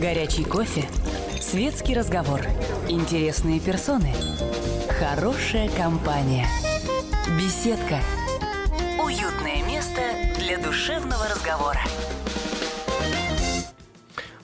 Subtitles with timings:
[0.00, 0.82] Горячий кофе.
[1.40, 2.40] Светский разговор.
[2.88, 4.12] Интересные персоны.
[4.88, 6.46] Хорошая компания.
[7.38, 7.98] Беседка.
[9.00, 10.00] Уютное место
[10.40, 11.78] для душевного разговора.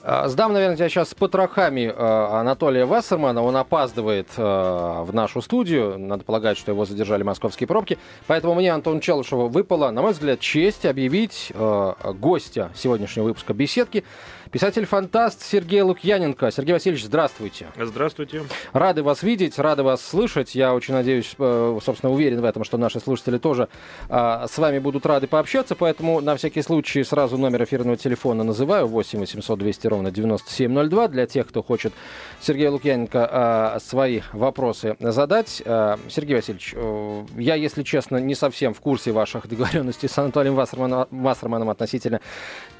[0.03, 3.43] А, сдам, наверное, тебя сейчас с потрохами а, Анатолия Вассермана.
[3.43, 5.99] Он опаздывает а, в нашу студию.
[5.99, 7.97] Надо полагать, что его задержали московские пробки.
[8.25, 14.03] Поэтому мне, Антон Челышеву, выпало, на мой взгляд, честь объявить гостя сегодняшнего выпуска «Беседки»
[14.51, 16.51] Писатель-фантаст Сергей Лукьяненко.
[16.51, 17.67] Сергей Васильевич, здравствуйте.
[17.79, 18.43] Здравствуйте.
[18.73, 20.55] Рады вас видеть, рады вас слышать.
[20.55, 23.69] Я очень надеюсь, э, собственно, уверен в этом, что наши слушатели тоже
[24.09, 25.75] а, с вами будут рады пообщаться.
[25.75, 31.27] Поэтому на всякий случай сразу номер эфирного телефона называю 8 800 200 ровно 9702 для
[31.27, 31.93] тех, кто хочет
[32.41, 35.63] Сергею Лукьяненко а, свои вопросы задать.
[36.09, 41.07] Сергей Васильевич, э, я, если честно, не совсем в курсе ваших договоренностей с Анатолием Вассерманом,
[41.09, 42.19] Вассерманом относительно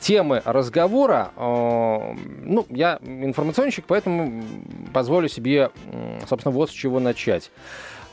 [0.02, 1.32] темы разговора.
[2.44, 4.44] Ну, я информационщик, поэтому
[4.94, 5.72] позволю себе,
[6.27, 7.52] собственно, вот с чего начать.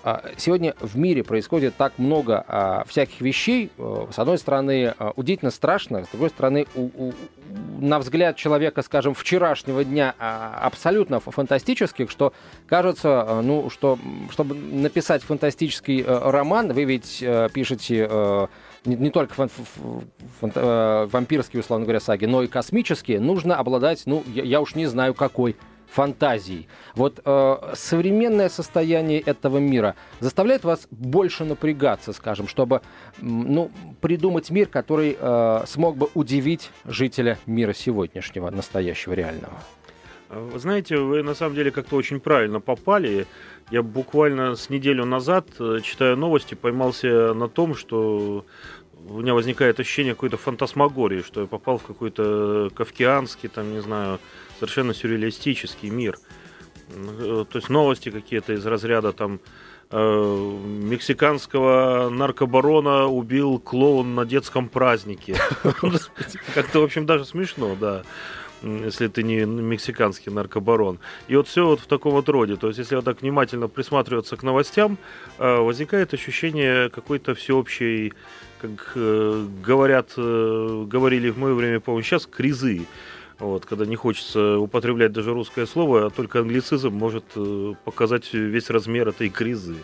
[0.04, 3.70] А, сегодня в мире происходит так много а, всяких вещей.
[3.76, 7.12] Э, с одной стороны, а, удивительно страшно, с другой стороны, у, у,
[7.80, 12.32] на взгляд человека, скажем, вчерашнего дня абсолютно фантастических, что
[12.66, 13.98] кажется, ну, что
[14.30, 18.48] чтобы написать фантастический э, роман, вы ведь э, пишете
[18.84, 24.02] не, не только фан, фан, э, вампирские, условно говоря, саги, но и космические, нужно обладать,
[24.06, 25.56] ну, я, я уж не знаю какой
[25.90, 26.68] фантазией.
[26.94, 32.82] Вот э, современное состояние этого мира заставляет вас больше напрягаться, скажем, чтобы
[33.20, 39.54] ну, придумать мир, который э, смог бы удивить жителя мира сегодняшнего, настоящего, реального.
[40.28, 43.26] Вы знаете, вы на самом деле как-то очень правильно попали.
[43.70, 48.44] Я буквально с неделю назад, э, читая новости, поймался на том, что
[49.08, 54.18] у меня возникает ощущение какой-то фантасмагории, что я попал в какой-то кавкианский, там, не знаю,
[54.56, 56.18] совершенно сюрреалистический мир.
[56.90, 59.40] Э, то есть новости какие-то из разряда там
[59.90, 65.36] э, мексиканского наркобарона убил клоун на детском празднике.
[66.54, 68.02] Как-то, в общем, даже смешно, да
[68.62, 70.98] если ты не мексиканский наркобарон.
[71.28, 72.56] И вот все вот в таком вот роде.
[72.56, 74.98] То есть, если вот так внимательно присматриваться к новостям,
[75.38, 78.12] э, возникает ощущение какой-то всеобщей,
[78.60, 82.86] как говорят, говорили в мое время, по-моему, сейчас, кризы
[83.38, 88.68] вот, когда не хочется употреблять даже русское слово, а только англицизм может э, показать весь
[88.68, 89.76] размер этой кризы.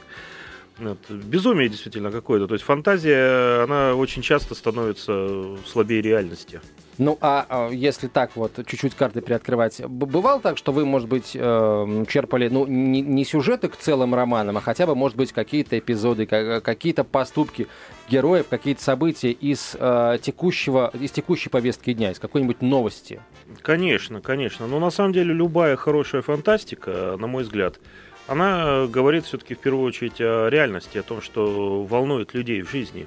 [0.78, 0.98] Вот.
[1.08, 2.48] Безумие действительно какое-то.
[2.48, 6.60] То есть фантазия, она очень часто становится слабее реальности.
[6.98, 11.32] Ну, а, а если так вот чуть-чуть карты приоткрывать, бывало так, что вы, может быть,
[11.34, 15.78] э, черпали, ну, не, не сюжеты к целым романам, а хотя бы, может быть, какие-то
[15.78, 17.66] эпизоды, какие-то поступки
[18.08, 23.20] героев, какие-то события из э, текущего, из текущей повестки дня, из какой-нибудь новости?
[23.62, 24.66] Конечно, конечно.
[24.66, 27.80] Но на самом деле любая хорошая фантастика, на мой взгляд,
[28.26, 33.06] она говорит все-таки в первую очередь о реальности, о том, что волнует людей в жизни.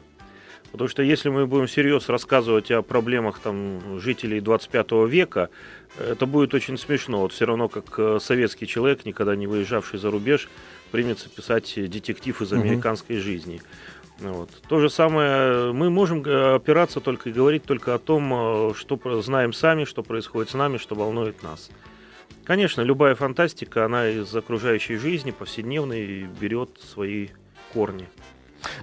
[0.72, 5.50] Потому что если мы будем всерьез рассказывать о проблемах там, жителей 25 века,
[6.00, 7.22] это будет очень смешно.
[7.22, 10.50] Вот все равно, как э, советский человек, никогда не выезжавший за рубеж,
[10.92, 13.24] примется писать детектив из американской угу.
[13.24, 13.62] жизни.
[14.20, 14.50] Вот.
[14.68, 19.22] То же самое, мы можем э, опираться только и говорить только о том, э, что
[19.22, 21.70] знаем сами, что происходит с нами, что волнует нас.
[22.44, 27.28] Конечно, любая фантастика, она из окружающей жизни, повседневной, берет свои
[27.74, 28.08] корни.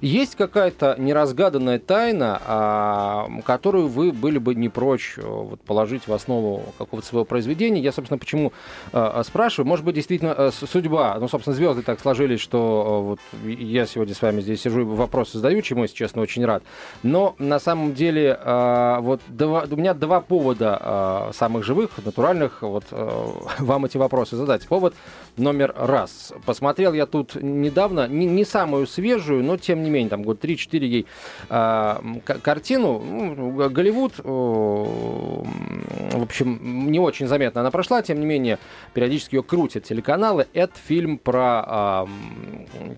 [0.01, 6.13] Есть какая-то неразгаданная тайна, а, которую вы были бы не прочь э, вот, положить в
[6.13, 7.81] основу какого-то своего произведения?
[7.81, 8.53] Я, собственно, почему
[8.93, 9.69] а, спрашиваю?
[9.69, 14.41] Может быть, действительно судьба, ну, собственно, звезды так сложились, что вот я сегодня с вами
[14.41, 16.63] здесь сижу и вопросы задаю, чему, если честно, очень рад.
[17.03, 22.85] Но на самом деле вот два, у меня два повода самых живых, натуральных, вот
[23.59, 24.67] вам эти вопросы задать.
[24.67, 24.95] Повод
[25.37, 26.33] номер раз.
[26.47, 30.85] Посмотрел я тут недавно, не, не самую свежую, но тем не менее, там год 3-4
[30.85, 31.07] ей
[31.49, 31.97] э,
[32.43, 33.01] картину.
[33.01, 38.59] Ну, Голливуд, э, в общем, не очень заметно она прошла, тем не менее,
[38.93, 40.47] периодически ее крутят телеканалы.
[40.53, 42.07] Это фильм про э,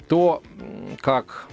[0.09, 0.43] то,
[1.01, 1.47] как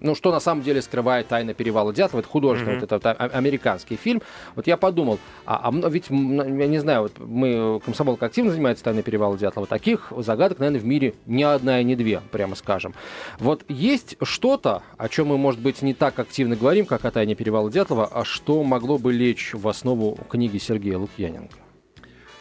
[0.00, 2.80] ну, что на самом деле скрывает тайна перевала Дятлова, это художественный, mm-hmm.
[2.80, 4.22] вот этот американский фильм.
[4.54, 9.02] Вот я подумал, а, а ведь, я не знаю, вот мы, комсомолка активно занимается тайной
[9.02, 12.94] перевала Дятлова, таких загадок, наверное, в мире ни одна и не две, прямо скажем.
[13.38, 17.34] Вот есть что-то, о чем мы, может быть, не так активно говорим, как о тайне
[17.34, 21.65] перевала Дятлова, а что могло бы лечь в основу книги Сергея Лукьяненко?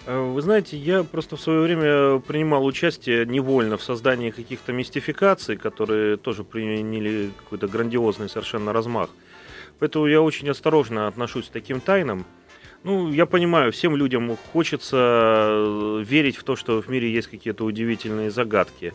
[0.06, 5.58] Э, вы знаете, я просто в свое время принимал участие невольно в создании каких-то мистификаций,
[5.58, 9.10] которые тоже приняли какой-то грандиозный совершенно размах.
[9.80, 12.26] Поэтому я очень осторожно отношусь к таким тайнам.
[12.84, 17.66] Ну, я понимаю, всем людям хочется э, верить в то, что в мире есть какие-то
[17.66, 18.94] удивительные загадки.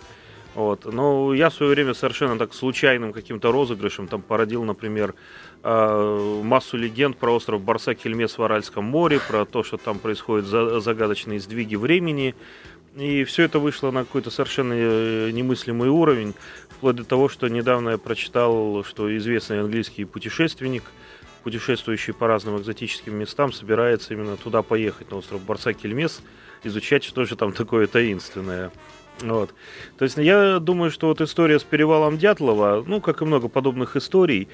[0.54, 0.84] Вот.
[0.92, 5.14] Но я в свое время совершенно так случайным каким-то розыгрышем там породил, например,
[5.62, 11.40] э, массу легенд про остров Барса-Кельмес в Аральском море, про то, что там происходят загадочные
[11.40, 12.34] сдвиги времени.
[12.96, 16.34] И все это вышло на какой-то совершенно э, немыслимый уровень,
[16.68, 20.82] вплоть до того, что недавно я прочитал, что известный английский путешественник,
[21.44, 26.20] путешествующий по разным экзотическим местам, собирается именно туда поехать, на остров Барса-Кельмес,
[26.64, 28.72] изучать, что же там такое таинственное.
[29.22, 29.54] Вот.
[29.98, 33.96] То есть я думаю, что вот история с перевалом Дятлова, ну, как и много подобных
[33.96, 34.48] историй,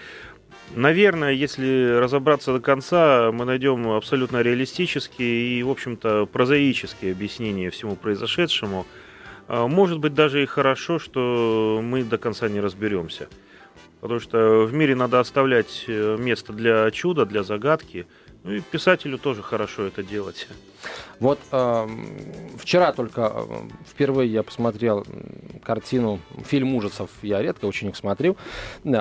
[0.75, 7.97] наверное, если разобраться до конца, мы найдем абсолютно реалистические и, в общем-то, прозаические объяснения всему
[7.97, 8.87] произошедшему.
[9.49, 13.29] А, может быть, даже и хорошо, что мы до конца не разберемся.
[14.01, 18.07] Потому что в мире надо оставлять э, место для чуда, для загадки.
[18.45, 20.49] Ну и писателю тоже хорошо это делать.
[21.21, 21.89] Вот э,
[22.59, 23.43] вчера только э,
[23.89, 25.07] впервые я посмотрел
[25.63, 28.37] картину, фильм ужасов, я редко очень их смотрю,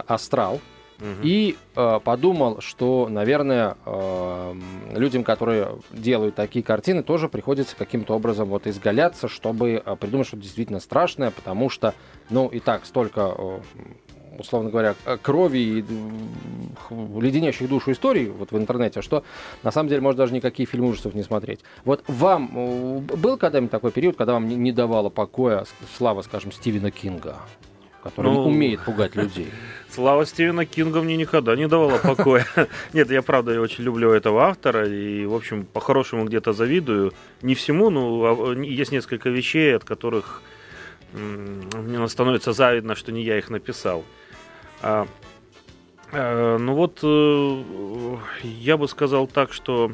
[0.07, 0.59] «Астрал»,
[0.99, 1.07] Угу.
[1.23, 4.55] И э, подумал, что, наверное, э,
[4.93, 10.43] людям, которые делают такие картины, тоже приходится каким-то образом вот изгаляться, чтобы э, придумать что-то
[10.43, 11.93] действительно страшное, потому что,
[12.29, 13.59] ну, и так столько э,
[14.39, 15.85] условно говоря, крови и
[17.19, 19.23] леденящих душу историй вот в интернете, что
[19.63, 21.61] на самом деле можно даже никакие фильмы ужасов не смотреть.
[21.83, 25.65] Вот вам э, был когда-нибудь такой период, когда вам не давала покоя
[25.97, 27.37] слава, скажем, Стивена Кинга?
[28.03, 29.47] который ну, умеет пугать людей.
[29.89, 32.45] Слава Стивена Кинга мне никогда не давала покоя.
[32.93, 37.13] Нет, я правда я очень люблю этого автора и, в общем, по-хорошему где-то завидую.
[37.41, 40.43] Не всему, но а, есть несколько вещей, от которых
[41.13, 44.03] мне становится завидно, что не я их написал.
[44.87, 45.07] А,
[46.11, 49.91] а, ну вот, э, я бы сказал так, что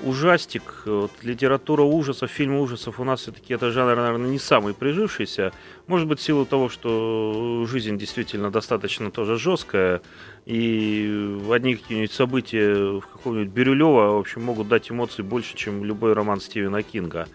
[0.00, 5.52] ужастик, вот, литература ужасов, фильмы ужасов у нас все-таки это жанр, наверное, не самый прижившийся.
[5.86, 10.02] Может быть, в силу того, что жизнь действительно достаточно тоже жесткая,
[10.46, 16.12] и одни какие-нибудь события в каком-нибудь Бирюлева, в общем, могут дать эмоций больше, чем любой
[16.12, 17.28] роман Стивена Кинга.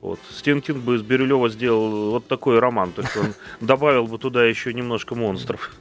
[0.00, 0.18] Вот.
[0.30, 4.46] Стивен Кинг бы из Бирюлева сделал вот такой роман, то есть он добавил бы туда
[4.46, 5.72] еще немножко монстров.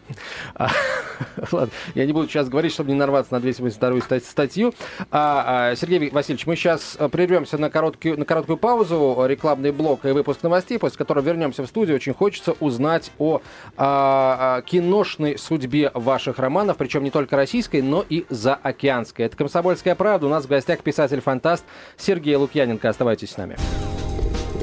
[0.55, 0.69] А,
[1.51, 4.73] ладно, я не буду сейчас говорить, чтобы не нарваться на 282 статью.
[5.09, 10.03] А, а, Сергей Васильевич, мы сейчас э, прервемся на короткую, на короткую паузу, рекламный блок
[10.03, 11.95] и выпуск новостей, после которого вернемся в студию.
[11.95, 13.41] Очень хочется узнать о
[13.77, 19.25] а, киношной судьбе ваших романов, причем не только российской, но и заокеанской.
[19.25, 20.27] Это «Комсомольская правда».
[20.27, 21.63] У нас в гостях писатель-фантаст
[21.95, 22.89] Сергей Лукьяненко.
[22.89, 23.55] Оставайтесь с нами.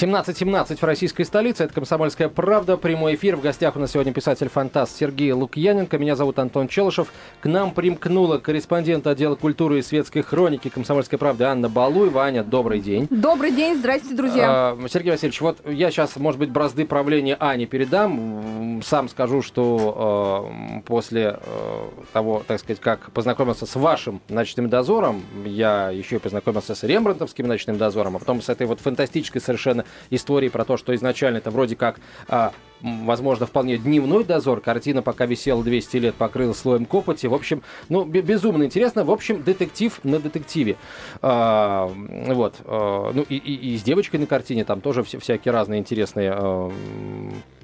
[0.00, 1.64] 17.17 в российской столице.
[1.64, 2.76] Это «Комсомольская правда».
[2.76, 3.34] Прямой эфир.
[3.34, 5.98] В гостях у нас сегодня писатель-фантаст Сергей Лукьяненко.
[5.98, 7.12] Меня зовут Антон Челышев.
[7.40, 12.22] К нам примкнула корреспондент отдела культуры и светской хроники «Комсомольской правды» Анна Балуева.
[12.22, 13.08] Аня, добрый день.
[13.10, 13.76] Добрый день.
[13.76, 14.46] Здравствуйте, друзья.
[14.48, 18.80] А, Сергей Васильевич, вот я сейчас, может быть, бразды правления Ани передам.
[18.84, 20.48] Сам скажу, что
[20.78, 26.18] э, после э, того, так сказать, как познакомился с вашим «Ночным дозором», я еще и
[26.20, 30.76] познакомился с Рембрандтовским «Ночным дозором», а потом с этой вот фантастической совершенно истории про то,
[30.76, 34.60] что изначально это вроде как а, возможно, вполне дневной дозор.
[34.60, 37.26] Картина пока висела 200 лет, покрылась слоем копоти.
[37.26, 39.04] В общем, ну, безумно интересно.
[39.04, 40.76] В общем, детектив на детективе.
[41.22, 42.56] А, вот.
[42.64, 46.32] А, ну, и, и, и с девочкой на картине там тоже вся, всякие разные интересные
[46.32, 46.72] а,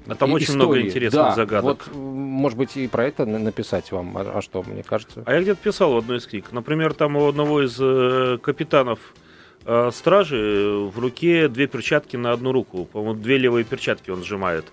[0.07, 0.57] а там очень истории.
[0.57, 1.87] много интересных да, загадок.
[1.87, 5.23] Вот, может быть, и про это написать вам, а, а что, мне кажется?
[5.25, 6.51] А я где-то писал в одной из книг.
[6.51, 8.99] Например, там у одного из э, капитанов
[9.65, 12.85] э, стражи в руке две перчатки на одну руку.
[12.85, 14.65] По-моему, две левые перчатки он сжимает.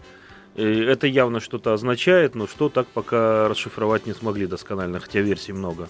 [0.54, 5.52] И это явно что-то означает, но что так пока расшифровать не смогли досконально, хотя версий
[5.52, 5.88] много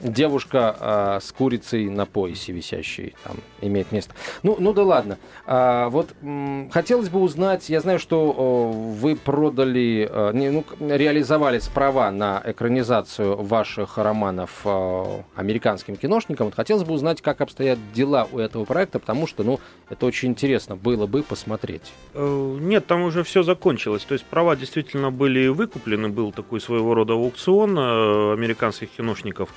[0.00, 4.14] девушка а, с курицей на поясе висящей там имеет место.
[4.42, 5.18] Ну, ну да ладно.
[5.46, 10.64] А, вот м, хотелось бы узнать, я знаю, что о, вы продали, а, не, ну,
[10.80, 16.46] реализовали права на экранизацию ваших романов а, американским киношникам.
[16.46, 20.30] Вот хотелось бы узнать, как обстоят дела у этого проекта, потому что, ну, это очень
[20.30, 21.92] интересно было бы посмотреть.
[22.14, 24.04] Э, нет, там уже все закончилось.
[24.04, 29.50] То есть права действительно были выкуплены, был такой своего рода аукцион э, американских киношников.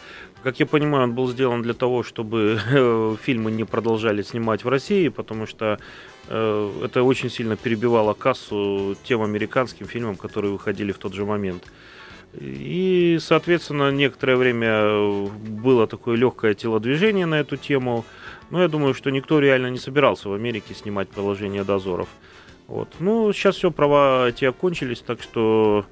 [0.43, 4.69] Как я понимаю, он был сделан для того, чтобы э, фильмы не продолжали снимать в
[4.69, 5.79] России, потому что
[6.27, 11.63] э, это очень сильно перебивало кассу тем американским фильмам, которые выходили в тот же момент.
[12.33, 18.05] И, соответственно, некоторое время было такое легкое телодвижение на эту тему.
[18.49, 22.07] Но я думаю, что никто реально не собирался в Америке снимать приложение дозоров.
[22.67, 22.87] Вот.
[22.99, 25.85] Ну, сейчас все, права эти окончились, так что...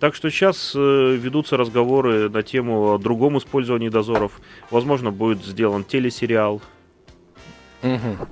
[0.00, 0.78] Так что сейчас э,
[1.20, 4.40] ведутся разговоры на тему о другом использовании дозоров.
[4.70, 6.62] Возможно, будет сделан телесериал.
[7.82, 8.26] Угу.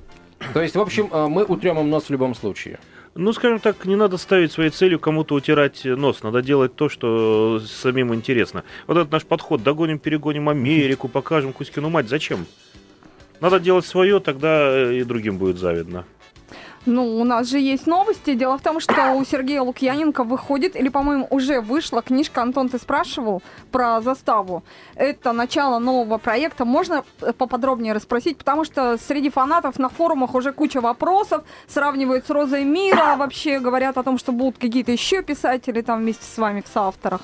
[0.55, 2.79] То есть, в общем, э, мы утрем им нос в любом случае.
[3.15, 6.23] Ну, скажем так, не надо ставить своей целью кому-то утирать нос.
[6.23, 8.65] Надо делать то, что самим интересно.
[8.87, 9.63] Вот этот наш подход.
[9.63, 12.09] Догоним, перегоним Америку, покажем Кузькину мать.
[12.09, 12.47] Зачем?
[13.41, 16.07] Надо делать свое, тогда и другим будет завидно.
[16.89, 18.35] Ну, у нас же есть новости.
[18.35, 22.79] Дело в том, что у Сергея Лукьяненко выходит, или, по-моему, уже вышла книжка, Антон, ты
[22.79, 24.63] спрашивал про заставу.
[24.95, 26.65] Это начало нового проекта.
[26.65, 32.31] Можно э, поподробнее расспросить, потому что среди фанатов на форумах уже куча вопросов, сравнивают с
[32.31, 36.63] Розой Мира, вообще говорят о том, что будут какие-то еще писатели там вместе с вами
[36.63, 37.21] в соавторах.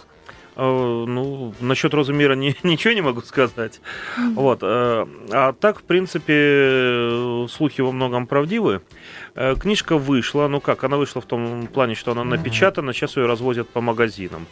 [0.57, 3.81] Э, ну, насчет Розы Мира ни, ничего не могу сказать.
[4.35, 4.61] Вот.
[4.63, 8.83] Э, а так, в принципе, слухи во многом правдивы.
[9.35, 13.27] Э, книжка вышла, ну как, она вышла в том плане, что она напечатана, сейчас ее
[13.27, 14.47] развозят по магазинам.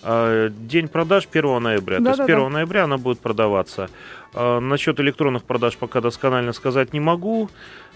[0.00, 1.98] День продаж 1 ноября.
[1.98, 2.48] Да, То есть 1 да.
[2.48, 3.90] ноября она будет продаваться.
[4.32, 7.50] Насчет электронных продаж пока досконально сказать не могу.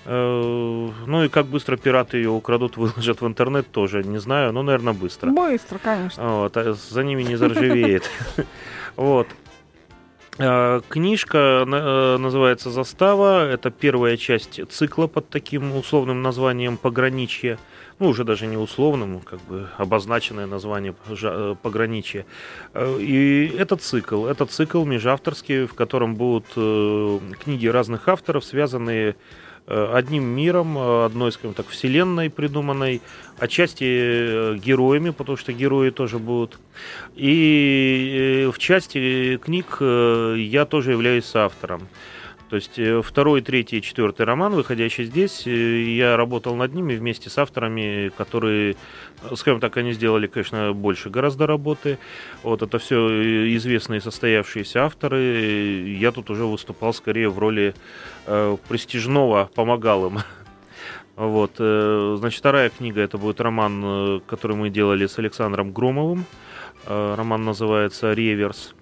[0.05, 4.63] Э, ну и как быстро пираты ее украдут, выложат в интернет, тоже не знаю, но,
[4.63, 5.31] наверное, быстро.
[5.31, 6.41] Быстро, конечно.
[6.41, 8.11] Вот, а за ними не заржавеет.
[8.95, 9.27] Вот.
[10.39, 13.47] Э, книжка э, называется «Застава».
[13.47, 17.59] Это первая часть цикла под таким условным названием «Пограничье».
[17.99, 20.95] Ну, уже даже не условным, как бы обозначенное название
[21.63, 22.25] «Пограничье».
[22.75, 24.27] И это цикл.
[24.27, 29.15] Это цикл межавторский, в котором будут книги разных авторов, связанные Э,
[29.67, 33.01] одним миром, э, одной, скажем так, вселенной придуманной,
[33.39, 36.59] отчасти э, героями, потому что герои тоже будут.
[37.15, 41.89] И в части книг я тоже являюсь автором.
[42.51, 48.11] То есть второй, третий четвертый роман, выходящий здесь, я работал над ними вместе с авторами,
[48.15, 48.77] которые
[49.35, 51.99] Скажем так, они сделали, конечно, больше гораздо работы.
[52.43, 55.97] Вот это все известные состоявшиеся авторы.
[55.97, 57.73] Я тут уже выступал скорее в роли э,
[58.25, 60.19] престижного, помогал им.
[61.15, 66.25] Вот, э, значит, вторая книга это будет роман, э, который мы делали с Александром Громовым.
[66.87, 68.75] Э, роман называется «Реверс».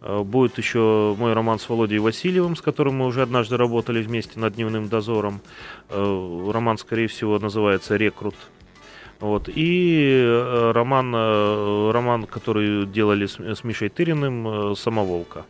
[0.00, 4.38] Э, будет еще мой роман с Володей Васильевым, с которым мы уже однажды работали вместе
[4.38, 5.40] над дневным дозором.
[5.88, 8.36] Э, роман, скорее всего, называется «Рекрут».
[9.22, 9.48] Вот.
[9.48, 15.44] И э, роман, э, роман, который делали с, с Мишей Тыриным, э, «Самоволка».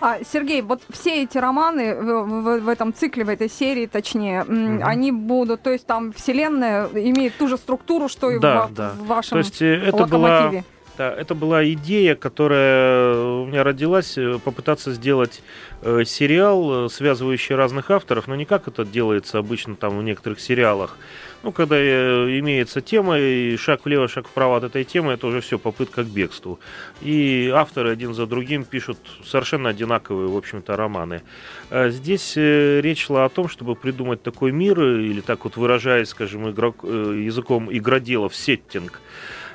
[0.00, 4.44] А, Сергей, вот все эти романы в, в, в этом цикле, в этой серии, точнее,
[4.44, 4.82] угу.
[4.82, 8.92] они будут, то есть там вселенная имеет ту же структуру, что и да, в, да.
[8.98, 10.50] в вашем то есть это локомотиве.
[10.50, 10.64] Была...
[10.96, 15.42] Да, это была идея, которая у меня родилась, попытаться сделать
[15.82, 20.96] э, сериал, связывающий разных авторов, но не как это делается обычно там в некоторых сериалах,
[21.42, 25.40] ну, когда э, имеется тема, и шаг влево, шаг вправо от этой темы, это уже
[25.40, 26.58] все попытка к бегству.
[27.00, 31.22] И авторы один за другим пишут совершенно одинаковые, в общем-то, романы.
[31.70, 36.08] А здесь э, речь шла о том, чтобы придумать такой мир, или так вот выражаясь,
[36.08, 39.00] скажем, игрок, э, языком игроделов, сеттинг,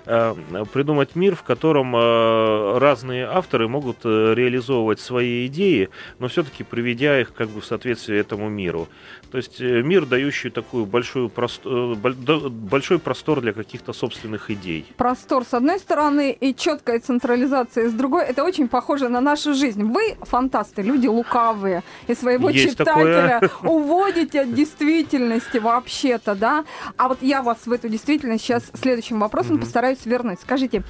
[0.06, 5.88] придумать мир, в котором разные авторы могут реализовывать свои идеи,
[6.20, 8.90] но все-таки приведя их как бы в соответствие этому миру.
[9.34, 14.86] То есть э, мир, дающий такую большую простор, э, большой простор для каких-то собственных идей.
[14.96, 18.26] Простор с одной стороны и четкая централизация с другой.
[18.26, 19.86] Это очень похоже на нашу жизнь.
[19.86, 23.72] Вы фантасты, люди лукавые, и своего Есть читателя такое.
[23.72, 26.64] уводите от действительности вообще-то, да?
[26.96, 29.62] А вот я вас в эту действительность сейчас следующим вопросом mm-hmm.
[29.62, 30.42] постараюсь вернуть.
[30.42, 30.84] Скажите,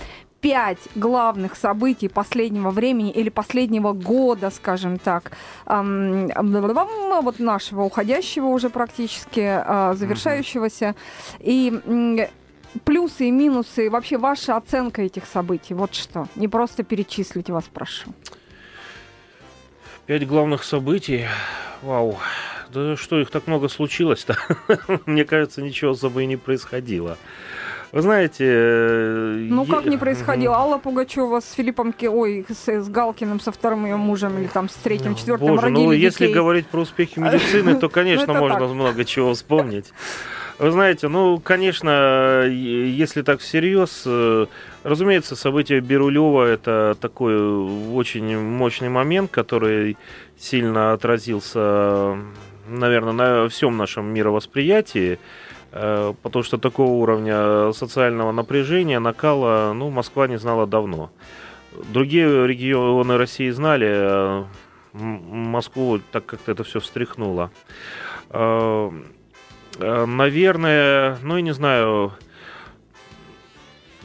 [0.44, 5.32] пять главных событий последнего времени или последнего года, скажем так,
[5.66, 10.96] вот нашего уходящего уже практически, э, завершающегося.
[11.40, 12.28] И
[12.84, 16.28] плюсы и минусы, вообще ваша оценка этих событий, вот что.
[16.36, 18.14] Не просто перечислить вас прошу.
[20.06, 21.26] Пять главных событий.
[21.82, 22.18] Вау.
[22.74, 24.38] Да что их так много случилось-то?
[25.06, 27.18] Мне кажется, ничего особо и не происходило.
[27.94, 28.46] Вы знаете...
[28.48, 30.56] Э, ну, как не происходило?
[30.56, 34.74] Алла Пугачева с Филиппом, ой, с, с Галкиным, со вторым ее мужем, или там с
[34.74, 36.04] третьим, ну, четвертым Боже, родили ну, детей.
[36.04, 39.94] если говорить про успехи медицины, то, конечно, можно много чего вспомнить.
[40.58, 44.48] Вы знаете, ну, конечно, если так всерьез, э,
[44.82, 47.38] разумеется, событие Берулева это такой
[47.94, 49.98] очень мощный момент, который
[50.40, 52.18] сильно отразился,
[52.68, 55.20] наверное, на всем нашем мировосприятии.
[55.76, 61.10] Э, потому что такого уровня социального напряжения, накала, ну, Москва не знала давно.
[61.92, 64.44] Другие регионы России знали, э,
[64.94, 67.50] Москву так как-то это все встряхнуло.
[68.30, 68.92] Э,
[69.80, 72.14] наверное, ну, я не знаю,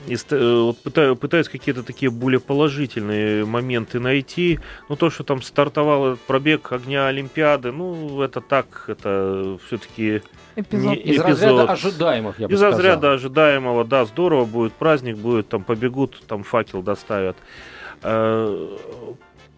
[0.06, 4.58] вот пытаю, пытаюсь какие-то такие более положительные моменты найти.
[4.88, 10.22] Ну, то, что там стартовал этот пробег огня Олимпиады, ну, это так, это все-таки
[10.56, 10.90] эпизод.
[10.90, 12.78] Не, Из разряда ожидаемых, я бы Из сказал.
[12.78, 17.36] разряда ожидаемого, да, здорово будет, праздник будет, там побегут, там факел доставят.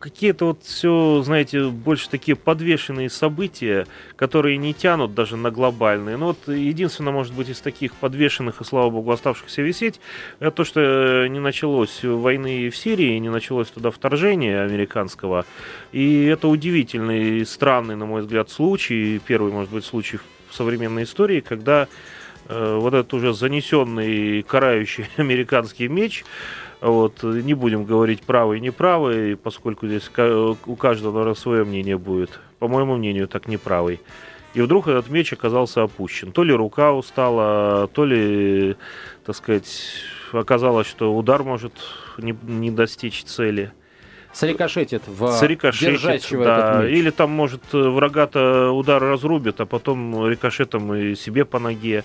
[0.00, 6.16] Э, какие-то вот все, знаете, больше такие подвешенные события, которые не тянут даже на глобальные.
[6.16, 10.00] Но вот единственное, может быть, из таких подвешенных и, слава богу, оставшихся висеть,
[10.40, 15.44] это то, что не началось войны в Сирии, не началось туда вторжение американского.
[15.92, 21.40] И это удивительный, странный, на мой взгляд, случай, первый, может быть, случай в современной истории,
[21.40, 21.86] когда
[22.48, 26.24] э, вот этот уже занесенный карающий американский меч
[26.80, 30.10] вот, не будем говорить правый и неправый, поскольку здесь
[30.66, 32.40] у каждого, наверное, свое мнение будет.
[32.58, 34.00] По моему мнению, так неправый.
[34.54, 36.32] И вдруг этот меч оказался опущен.
[36.32, 38.76] То ли рука устала, то ли,
[39.24, 39.92] так сказать,
[40.32, 41.72] оказалось, что удар может
[42.18, 43.72] не, не достичь цели.
[44.32, 46.58] Срикошетит в Срикошетит, держащего да.
[46.58, 46.98] этот меч.
[46.98, 52.04] Или там, может, врага-то удар разрубит, а потом рикошетом и себе по ноге.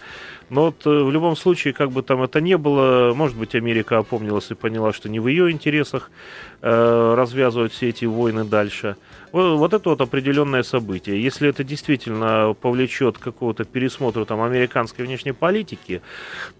[0.50, 3.98] Но вот э, в любом случае, как бы там это ни было, может быть, Америка
[3.98, 8.95] опомнилась и поняла, что не в ее интересах э, развязывать все эти войны дальше.
[9.31, 11.22] Вот, вот это вот определенное событие.
[11.22, 16.01] Если это действительно повлечет какого-то пересмотра там американской внешней политики,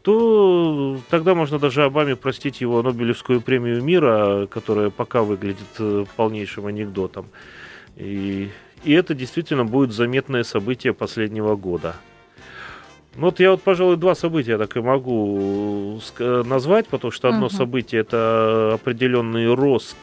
[0.03, 6.67] то тогда можно даже Обаме простить его Нобелевскую премию мира, которая пока выглядит э, полнейшим
[6.67, 7.27] анекдотом.
[7.95, 8.50] И,
[8.83, 11.95] и это действительно будет заметное событие последнего года.
[13.17, 17.55] Ну вот я вот, пожалуй, два события так и могу назвать, потому что одно uh-huh.
[17.55, 19.98] событие это определенный рост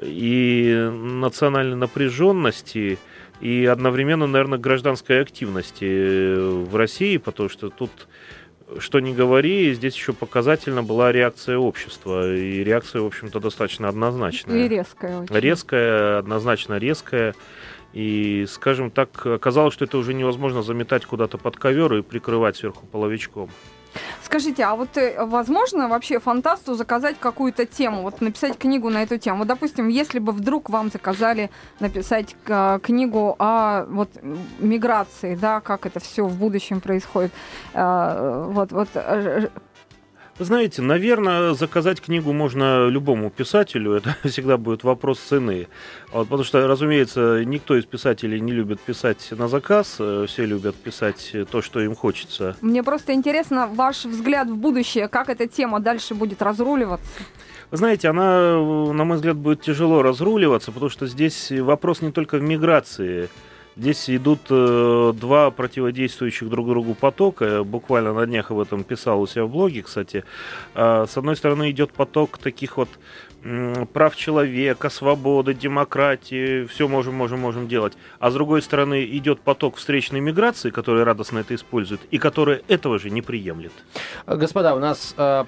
[0.00, 2.98] и национальной напряженности,
[3.40, 7.90] и одновременно, наверное, гражданской активности в России, потому что тут
[8.78, 12.34] что ни говори, здесь еще показательно была реакция общества.
[12.34, 14.66] И реакция, в общем-то, достаточно однозначная.
[14.66, 15.34] И резкая очень.
[15.34, 17.34] Резкая, однозначно резкая.
[17.92, 22.86] И, скажем так, оказалось, что это уже невозможно заметать куда-то под ковер и прикрывать сверху
[22.86, 23.50] половичком.
[24.22, 29.18] Скажите, а вот э, возможно вообще фантасту заказать какую-то тему, вот написать книгу на эту
[29.18, 29.38] тему?
[29.38, 34.10] Вот, допустим, если бы вдруг вам заказали написать э, книгу о вот
[34.58, 37.32] миграции, да, как это все в будущем происходит,
[37.72, 38.88] э, вот, вот
[40.44, 43.92] знаете, наверное, заказать книгу можно любому писателю.
[43.96, 45.68] Это всегда будет вопрос цены.
[46.12, 49.96] Вот, потому что, разумеется, никто из писателей не любит писать на заказ.
[49.98, 52.56] Э, все любят писать то, что им хочется.
[52.60, 55.08] Мне просто интересно ваш взгляд в будущее.
[55.08, 57.08] Как эта тема дальше будет разруливаться?
[57.70, 58.52] Вы знаете, она,
[58.92, 63.28] на мой взгляд, будет тяжело разруливаться, потому что здесь вопрос не только в миграции.
[63.78, 67.62] Здесь идут э, два противодействующих друг другу потока.
[67.62, 70.24] Буквально на днях об этом писал у себя в блоге, кстати.
[70.74, 72.88] Э, с одной стороны идет поток таких вот
[73.92, 77.94] прав человека, свободы, демократии, все можем, можем, можем делать.
[78.18, 82.98] А с другой стороны идет поток встречной миграции, который радостно это использует, и которая этого
[82.98, 83.72] же не приемлет.
[84.26, 85.44] Господа, у нас э,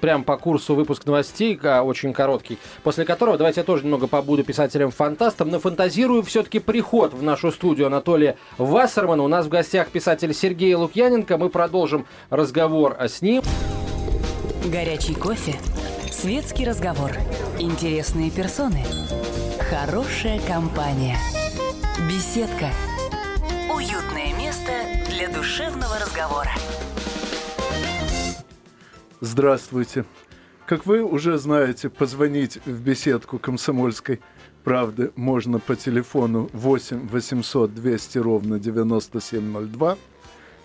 [0.00, 5.48] прям по курсу выпуск новостей, очень короткий, после которого давайте я тоже немного побуду писателем-фантастом,
[5.48, 9.22] но фантазирую все-таки приход в нашу студию Анатолия Вассермана.
[9.22, 11.38] У нас в гостях писатель Сергей Лукьяненко.
[11.38, 13.42] Мы продолжим разговор с ним.
[14.66, 15.54] Горячий кофе
[16.20, 17.12] Светский разговор.
[17.60, 18.82] Интересные персоны.
[19.70, 21.16] Хорошая компания.
[22.10, 22.72] Беседка.
[23.72, 24.72] Уютное место
[25.08, 26.50] для душевного разговора.
[29.20, 30.06] Здравствуйте.
[30.66, 34.20] Как вы уже знаете, позвонить в беседку комсомольской
[34.64, 39.96] правды можно по телефону 8 800 200 ровно 9702.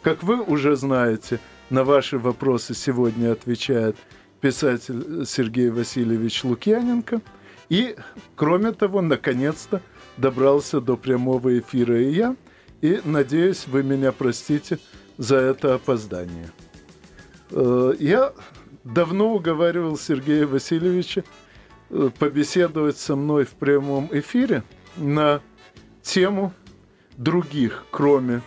[0.01, 1.39] Как вы уже знаете,
[1.69, 3.95] на ваши вопросы сегодня отвечает
[4.43, 7.21] писатель Сергей Васильевич Лукьяненко.
[7.69, 7.95] И,
[8.35, 9.81] кроме того, наконец-то
[10.17, 12.35] добрался до прямого эфира и я.
[12.81, 14.79] И, надеюсь, вы меня простите
[15.17, 16.51] за это опоздание.
[17.51, 18.33] Э, я
[18.83, 21.23] давно уговаривал Сергея Васильевича
[21.89, 24.63] э, побеседовать со мной в прямом эфире
[24.97, 25.39] на
[26.01, 26.53] тему
[27.15, 28.41] других, кроме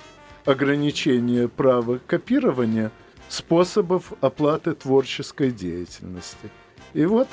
[0.44, 2.92] ограничения права копирования–
[3.36, 6.50] способов оплаты творческой деятельности.
[6.94, 7.28] И вот,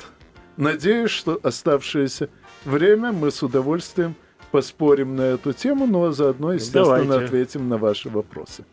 [0.56, 2.28] надеюсь, что оставшееся
[2.64, 4.14] время мы с удовольствием
[4.50, 7.24] поспорим на эту тему, ну а заодно, естественно, Давайте.
[7.24, 8.64] ответим на ваши вопросы.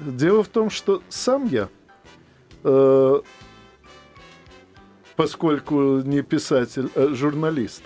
[0.00, 1.68] Дело в том, что сам я,
[2.64, 3.20] э,
[5.14, 7.82] поскольку не писатель, а журналист,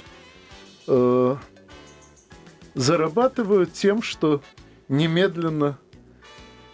[0.86, 1.36] э,
[2.74, 4.40] зарабатывают тем, что
[4.88, 5.78] немедленно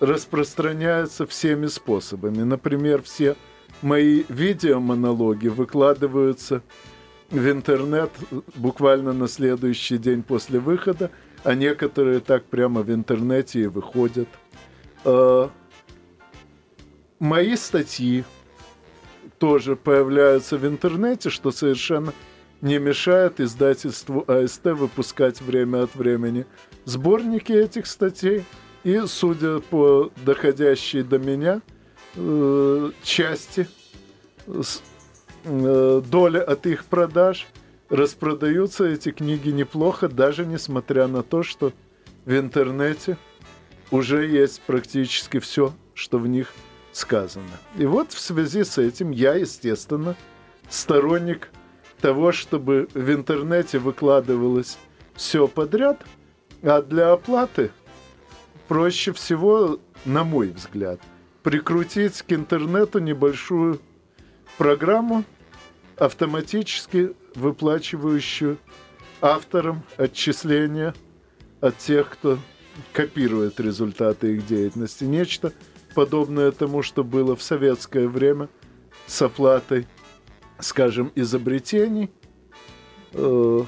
[0.01, 2.43] распространяются всеми способами.
[2.43, 3.37] Например, все
[3.83, 6.63] мои видеомонологи выкладываются
[7.31, 8.11] в интернет
[8.57, 11.11] буквально на следующий день после выхода,
[11.45, 14.29] а некоторые так прямо в интернете и выходят.
[15.05, 15.49] Э,
[17.19, 18.25] мои статьи
[19.39, 22.13] тоже появляются в интернете, что совершенно
[22.61, 26.47] не мешает издательству АСТ выпускать время от времени
[26.85, 28.45] сборники этих статей.
[28.85, 31.61] И, судя по доходящей до меня
[32.17, 33.69] э, части,
[35.45, 37.47] э, доля от их продаж,
[37.91, 41.73] распродаются эти книги неплохо, даже несмотря на то, что
[42.25, 43.19] в интернете
[43.91, 46.53] уже есть практически все, что в них
[46.93, 47.51] сказано.
[47.77, 50.17] И вот в связи с этим я, естественно,
[50.69, 51.51] сторонник
[52.01, 54.79] того, чтобы в интернете выкладывалось
[55.15, 56.01] все подряд,
[56.63, 57.71] а для оплаты
[58.71, 61.01] проще всего, на мой взгляд,
[61.43, 63.81] прикрутить к интернету небольшую
[64.59, 65.25] программу,
[65.97, 68.59] автоматически выплачивающую
[69.21, 70.95] авторам отчисления
[71.61, 72.39] от тех, кто
[72.93, 75.03] копирует результаты их деятельности.
[75.03, 75.53] Нечто
[75.97, 78.49] подобное тому, что было в советское время
[79.09, 79.89] с оплатой
[80.61, 82.09] скажем, изобретений.
[83.15, 83.65] Э,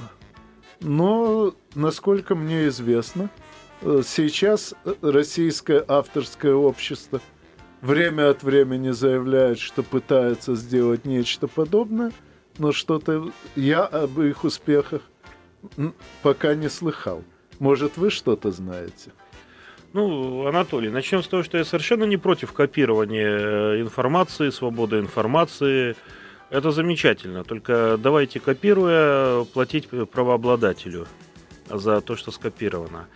[0.79, 3.29] но, насколько мне известно,
[4.03, 7.21] сейчас российское авторское общество
[7.81, 12.11] время от времени заявляет, что пытается сделать нечто подобное,
[12.57, 15.01] но что-то я об их успехах
[16.21, 17.23] пока не слыхал.
[17.59, 19.11] Может, вы что-то знаете?
[19.91, 25.95] Ну, Анатолий, начнем с того, что я совершенно не против копирования э, информации, свободы информации,
[26.49, 31.07] это замечательно, только давайте копируя платить правообладателю
[31.69, 33.07] за то, что скопировано.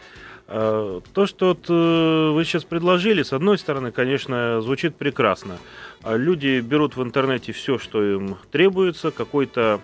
[0.47, 5.57] А, то, что вот э, вы сейчас предложили, с одной стороны, конечно, звучит прекрасно.
[6.03, 9.81] А люди берут в интернете все, что им требуется, какой-то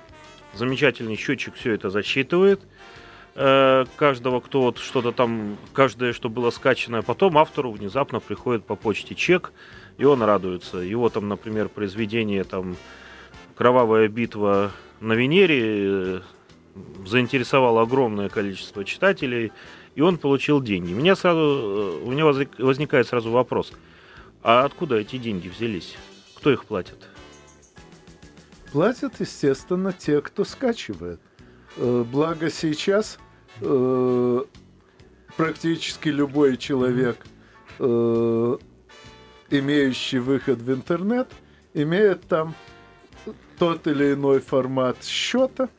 [0.53, 2.61] замечательный счетчик все это засчитывает.
[3.35, 8.65] Э, каждого, кто вот что-то там, каждое, что было скачано, а потом автору внезапно приходит
[8.65, 9.51] по почте чек,
[9.97, 10.77] и он радуется.
[10.77, 12.77] Его там, например, произведение там
[13.55, 14.71] кровавая битва
[15.01, 16.21] на Венере э,
[17.05, 19.51] заинтересовала огромное количество читателей,
[19.95, 20.91] и он получил деньги.
[20.93, 23.73] Меня сразу, э, у меня возникает сразу вопрос,
[24.41, 25.95] а откуда эти деньги взялись?
[26.35, 27.07] Кто их платит?
[28.71, 31.19] Платят, естественно, те, кто скачивает.
[31.77, 33.17] Э, благо сейчас
[35.37, 37.23] практически любой человек,
[39.49, 41.29] имеющий выход в интернет,
[41.75, 42.55] имеет там
[43.59, 45.69] тот или иной формат счета.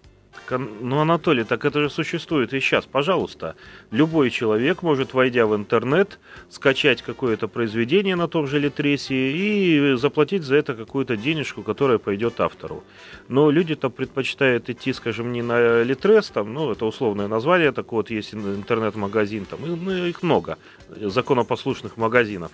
[0.51, 2.85] Ну, Анатолий, так это же существует и сейчас.
[2.85, 3.57] Пожалуйста,
[3.91, 6.19] любой человек может, войдя в интернет,
[6.51, 12.41] скачать какое-то произведение на том же Литресе и заплатить за это какую-то денежку, которая пойдет
[12.41, 12.85] автору.
[13.29, 18.11] Но люди-то предпочитают идти, скажем, не на Литрес, там, ну, это условное название, так вот
[18.11, 22.53] есть интернет-магазин, там, ну, их много, законопослушных магазинов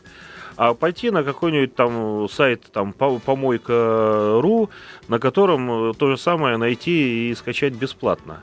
[0.57, 4.71] а пойти на какой-нибудь там сайт там помойка.ру,
[5.09, 8.43] на котором то же самое найти и скачать бесплатно.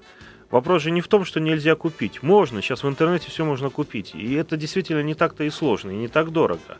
[0.49, 2.23] Вопрос же не в том, что нельзя купить.
[2.23, 4.15] Можно, сейчас в интернете все можно купить.
[4.15, 6.77] И это действительно не так-то и сложно, и не так дорого.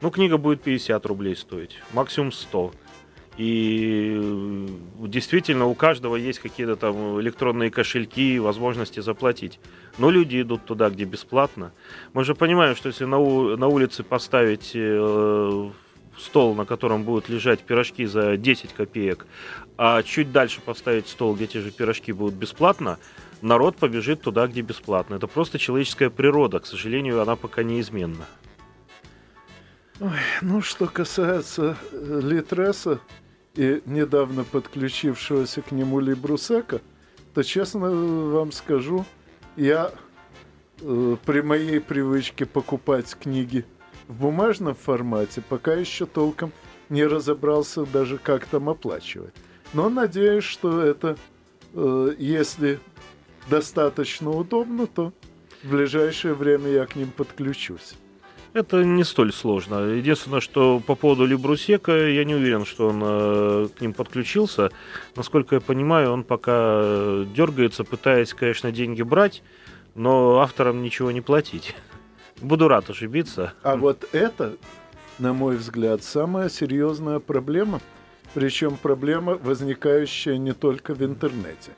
[0.00, 2.72] Ну, книга будет 50 рублей стоить, максимум 100.
[3.36, 4.66] И э,
[5.06, 9.60] действительно у каждого есть какие-то там электронные кошельки, возможности заплатить.
[9.98, 11.72] Но люди идут туда, где бесплатно.
[12.12, 15.70] Мы же понимаем, что если на, улице поставить э,
[16.18, 19.26] стол, на котором будут лежать пирожки за 10 копеек,
[19.78, 22.98] а чуть дальше поставить стол, где те же пирожки будут бесплатно,
[23.42, 25.14] народ побежит туда, где бесплатно.
[25.14, 26.58] Это просто человеческая природа.
[26.58, 28.26] К сожалению, она пока неизменна.
[30.00, 30.08] Ой,
[30.40, 33.00] ну, что касается э, Литреса
[33.54, 36.80] и недавно подключившегося к нему Либрусека,
[37.34, 39.04] то, честно вам скажу,
[39.56, 39.92] я
[40.80, 43.66] э, при моей привычке покупать книги
[44.08, 46.50] в бумажном формате пока еще толком
[46.88, 49.34] не разобрался даже как там оплачивать.
[49.74, 51.18] Но надеюсь, что это,
[51.74, 52.80] э, если
[53.50, 55.12] достаточно удобно, то
[55.62, 57.96] в ближайшее время я к ним подключусь.
[58.52, 59.86] Это не столь сложно.
[59.86, 64.70] Единственное, что по поводу Либрусека, я не уверен, что он э, к ним подключился.
[65.14, 69.42] Насколько я понимаю, он пока дергается, пытаясь, конечно, деньги брать,
[69.94, 71.76] но авторам ничего не платить.
[72.40, 73.52] Буду рад ошибиться.
[73.62, 74.56] А вот это,
[75.20, 77.80] на мой взгляд, самая серьезная проблема.
[78.34, 81.72] Причем проблема, возникающая не только в интернете.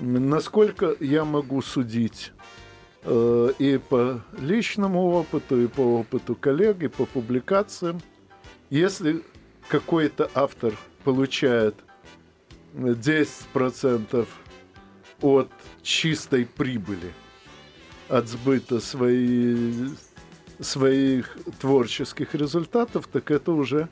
[0.00, 2.65] Насколько я могу судить э,
[3.04, 8.00] и по личному опыту, и по опыту коллег, и по публикациям,
[8.70, 9.22] если
[9.68, 11.76] какой-то автор получает
[12.74, 14.26] 10%
[15.22, 15.50] от
[15.82, 17.12] чистой прибыли
[18.08, 19.90] от сбыта своей,
[20.60, 23.88] своих творческих результатов, так это уже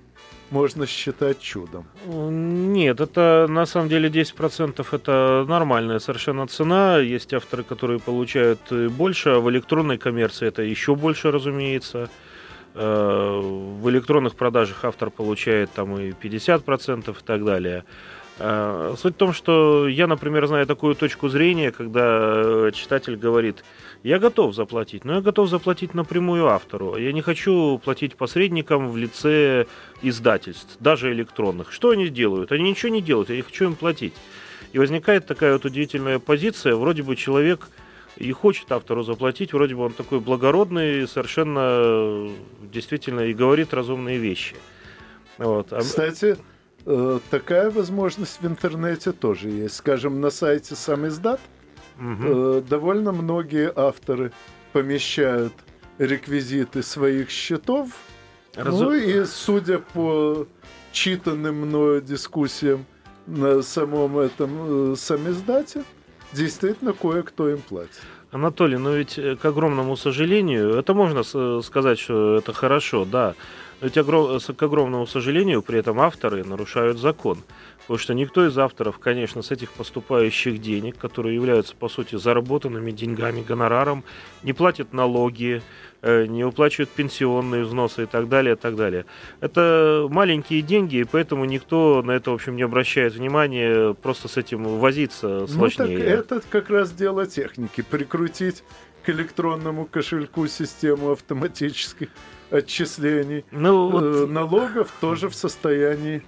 [0.54, 1.84] можно считать чудом.
[2.06, 6.98] Нет, это на самом деле 10% это нормальная совершенно цена.
[6.98, 12.08] Есть авторы, которые получают больше, а в электронной коммерции это еще больше, разумеется.
[12.74, 13.40] Э,
[13.80, 17.84] в электронных продажах автор получает там и 50% и так далее.
[18.38, 23.64] Э, суть в том, что я, например, знаю такую точку зрения, когда читатель говорит,
[24.02, 26.96] я готов заплатить, но я готов заплатить напрямую автору.
[26.96, 29.66] Я не хочу платить посредникам в лице
[30.02, 31.72] издательств, даже электронных.
[31.72, 32.50] Что они делают?
[32.50, 34.14] Они ничего не делают, я не хочу им платить.
[34.72, 37.68] И возникает такая вот удивительная позиция, вроде бы человек
[38.16, 44.56] и хочет автору заплатить, вроде бы он такой благородный, совершенно действительно и говорит разумные вещи.
[45.38, 45.72] Вот.
[45.72, 46.36] А Кстати, э,
[47.30, 49.76] такая возможность в интернете тоже есть.
[49.76, 51.40] Скажем, на сайте сам издат
[51.98, 52.60] угу.
[52.60, 54.32] довольно многие авторы
[54.72, 55.52] помещают
[55.98, 57.90] реквизиты своих счетов.
[58.54, 58.74] Раз...
[58.78, 60.46] Ну и судя по
[60.92, 62.86] читанным мною дискуссиям
[63.26, 65.84] на самом этом э, самиздате,
[66.32, 68.00] действительно кое-кто им платит.
[68.30, 71.22] Анатолий, но ведь, э, к огромному сожалению, это можно
[71.62, 73.34] сказать, что это хорошо, да,
[73.80, 77.38] но ведь к огромному сожалению, при этом авторы нарушают закон.
[77.80, 82.90] Потому что никто из авторов, конечно, с этих поступающих денег, которые являются, по сути, заработанными
[82.92, 84.04] деньгами, гонораром,
[84.42, 85.60] не платит налоги,
[86.00, 89.04] э, не уплачивает пенсионные взносы и так далее, и так далее.
[89.40, 94.38] Это маленькие деньги, и поэтому никто на это, в общем, не обращает внимания, просто с
[94.38, 96.16] этим возиться сложнее.
[96.16, 98.64] Ну, так это как раз дело техники, прикрутить
[99.02, 102.08] к электронному кошельку систему автоматических
[102.50, 103.44] отчислений.
[103.50, 104.02] Ну, вот...
[104.02, 106.22] Э, налогов тоже в состоянии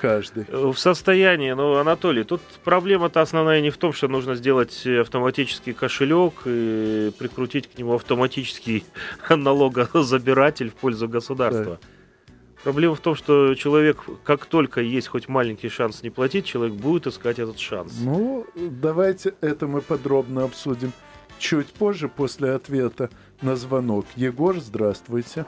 [0.00, 0.46] каждый.
[0.48, 6.34] В состоянии, ну, Анатолий, тут проблема-то основная не в том, что нужно сделать автоматический кошелек
[6.46, 8.84] и прикрутить к нему автоматический
[9.28, 11.78] налогозабиратель в пользу государства.
[11.80, 11.88] Да.
[12.62, 17.06] Проблема в том, что человек, как только есть хоть маленький шанс не платить, человек будет
[17.06, 17.94] искать этот шанс.
[18.00, 20.92] Ну, давайте это мы подробно обсудим
[21.40, 23.08] чуть позже, после ответа
[23.42, 24.04] на звонок.
[24.14, 25.46] Егор, здравствуйте.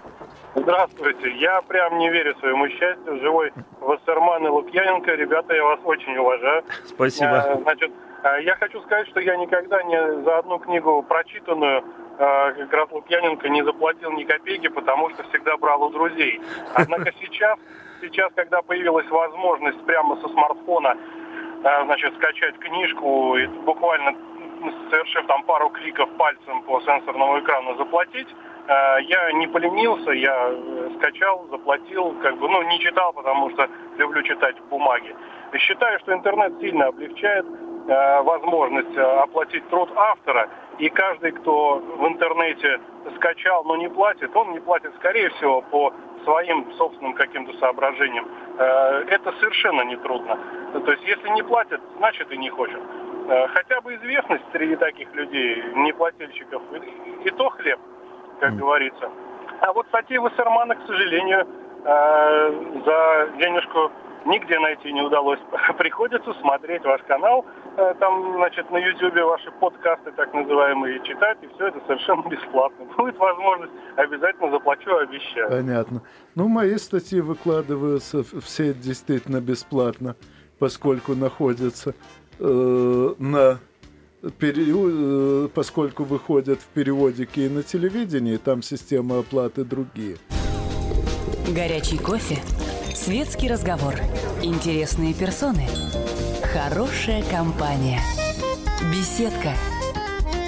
[0.55, 1.31] Здравствуйте.
[1.39, 3.21] Я прям не верю своему счастью.
[3.21, 5.15] Живой Вассерман и Лукьяненко.
[5.15, 6.65] Ребята, я вас очень уважаю.
[6.87, 7.39] Спасибо.
[7.39, 11.85] А, значит, а, я хочу сказать, что я никогда не за одну книгу прочитанную
[12.19, 16.41] как раз Лукьяненко не заплатил ни копейки, потому что всегда брал у друзей.
[16.75, 17.59] Однако сейчас,
[18.01, 20.97] сейчас, когда появилась возможность прямо со смартфона
[21.63, 24.15] значит, скачать книжку и буквально
[24.91, 28.29] совершив там пару кликов пальцем по сенсорному экрану заплатить,
[28.69, 33.69] Э, я не поленился, я э, скачал, заплатил, как бы, ну, не читал, потому что
[33.99, 35.15] люблю читать бумаги.
[35.53, 40.49] И считаю, что интернет сильно облегчает э, возможность оплатить труд автора,
[40.79, 42.81] и каждый, кто в интернете
[43.17, 45.93] скачал, но не платит, он не платит, скорее всего, по
[46.25, 48.29] своим собственным каким-то соображениям.
[48.57, 50.39] Это совершенно не трудно.
[50.73, 52.81] То есть, если не платят, значит и не хочет.
[53.55, 56.63] Хотя бы известность среди таких людей, неплательщиков,
[57.25, 57.79] и то хлеб
[58.43, 59.09] как говорится.
[59.61, 61.47] А вот статьи Вассермана, к сожалению,
[61.85, 63.93] э, за денежку
[64.25, 65.39] нигде найти не удалось.
[65.79, 71.47] Приходится смотреть ваш канал, э, там, значит, на Ютьюбе ваши подкасты, так называемые, читать, и
[71.55, 72.85] все это совершенно бесплатно.
[72.97, 75.49] Будет возможность, обязательно заплачу, обещаю.
[75.49, 76.03] Понятно.
[76.35, 80.17] Ну, мои статьи выкладываются все действительно бесплатно,
[80.59, 81.95] поскольку находятся
[82.43, 83.61] э, на
[84.39, 90.17] период, э, поскольку выходят в периодике и на телевидении, там система оплаты другие.
[91.49, 92.39] Горячий кофе,
[92.95, 93.95] светский разговор,
[94.43, 95.67] интересные персоны,
[96.43, 98.01] хорошая компания,
[98.93, 99.53] беседка,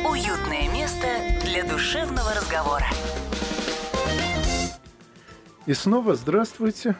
[0.08, 1.06] уютное место
[1.44, 2.86] для душевного разговора.
[5.66, 6.96] И снова здравствуйте.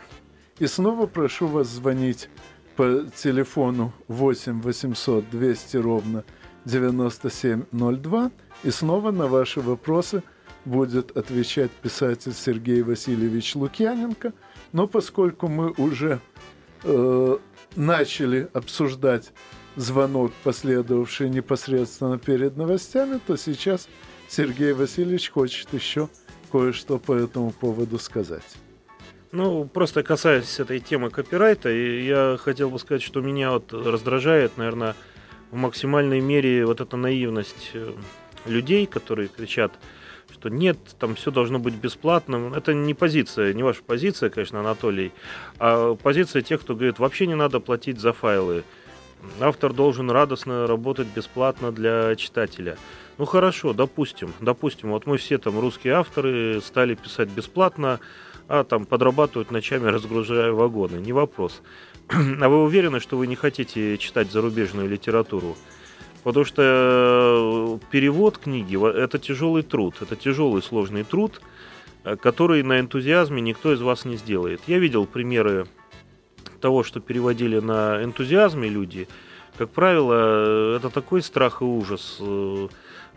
[0.61, 2.29] И снова прошу вас звонить
[2.77, 6.25] по телефону 8 800 200 ровно
[6.65, 8.31] 9702.
[8.65, 10.23] И снова на ваши вопросы
[10.65, 14.33] будет отвечать писатель Сергей Васильевич Лукьяненко.
[14.73, 16.21] Но поскольку мы уже
[16.83, 17.39] э,
[17.77, 19.33] начали обсуждать
[19.77, 23.89] звонок, последовавший непосредственно перед новостями, то сейчас
[24.29, 26.09] Сергей Васильевич хочет еще
[26.51, 28.45] кое-что по этому поводу сказать.
[29.35, 34.95] Ну, просто касаясь этой темы копирайта, я хотел бы сказать, что меня вот раздражает, наверное,
[35.51, 37.95] в максимальной мере вот эта наивность э,
[38.47, 39.73] людей, которые кричат,
[40.33, 42.55] что нет, там все должно быть бесплатным.
[42.55, 45.11] Это не позиция, не ваша позиция, конечно, Анатолий,
[45.59, 48.63] а позиция тех, кто говорит, вообще не надо платить за файлы.
[49.41, 52.77] Автор должен радостно работать бесплатно для читателя.
[53.19, 57.99] Ну хорошо, допустим, допустим, вот мы все там русские авторы стали писать бесплатно,
[58.49, 60.97] а там подрабатывают ночами, разгружая вагоны.
[60.97, 61.63] Не вопрос.
[62.09, 65.57] А вы уверены, что вы не хотите читать зарубежную литературу?
[66.23, 71.41] Потому что э, перевод книги– это тяжелый труд, это тяжелый сложный труд,
[72.05, 74.63] э, который на энтузиазме никто из вас не сделает.
[74.67, 75.67] Я видел примеры
[76.61, 79.07] того, что переводили на энтузиазме люди.
[79.59, 82.69] Как правило, это такой страх и ужас, э,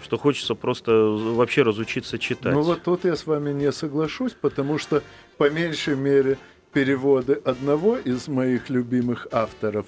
[0.02, 2.54] что хочется просто вообще разучиться читать.
[2.54, 5.04] Ну вот тут я с вами не соглашусь, потому что
[5.38, 6.38] по меньшей мере
[6.74, 9.88] переводы одного из моих любимых авторов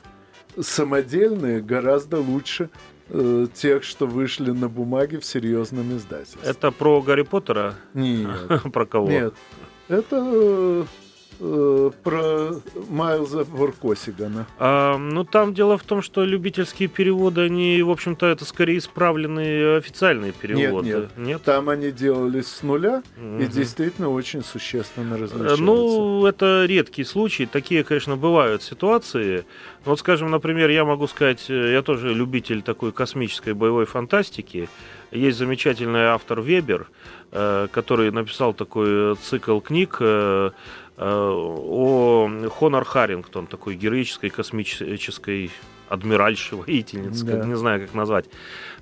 [0.60, 2.70] самодельные гораздо лучше
[3.10, 6.42] э, тех, что вышли на бумаге в серьезном издательстве.
[6.44, 7.76] Это про Гарри Поттера?
[7.94, 8.30] Нет.
[8.74, 9.08] Про кого?
[9.10, 9.34] Нет.
[9.88, 10.86] Это
[11.40, 12.52] э, про
[12.90, 14.46] Майлза Воркосигана.
[14.58, 19.78] А, ну, там дело в том, что любительские переводы, они, в общем-то, это скорее исправленные
[19.78, 20.88] официальные переводы.
[20.88, 21.28] Нет, нет.
[21.28, 21.42] нет?
[21.44, 23.44] Там они делались с нуля угу.
[23.44, 25.64] и действительно очень существенно э, различаются.
[25.64, 27.46] Ну, это редкий случай.
[27.46, 29.46] Такие, конечно, бывают ситуации.
[29.86, 34.70] Вот, скажем, например, я могу сказать, э, я тоже любитель такой космической боевой фантастики.
[35.12, 36.88] Есть замечательный автор Вебер,
[37.32, 40.00] который написал такой цикл книг
[41.00, 45.52] о Хонор Харрингтон, такой героической космической
[45.90, 47.46] адмиральши, воительницы, да.
[47.46, 48.26] не знаю, как назвать.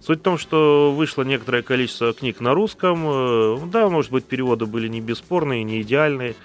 [0.02, 3.04] Суть в том, что вышло некоторое количество книг на русском.
[3.08, 6.36] Э, да, может быть, переводы были не бесспорные, не идеальные.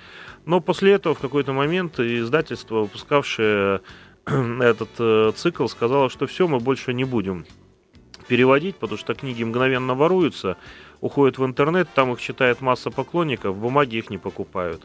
[0.44, 3.80] Но после этого в какой-то момент издательство, выпускавшее
[4.26, 7.44] этот э, цикл, сказало, что все, мы больше не будем
[8.28, 10.56] переводить, потому что книги мгновенно воруются,
[11.00, 14.82] уходят в интернет, там их читает масса поклонников, бумаги их не покупают.